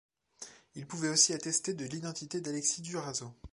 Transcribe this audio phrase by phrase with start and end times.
[0.73, 3.35] Il pouvait aussi attester de l'identité d'Alexis Durazzo.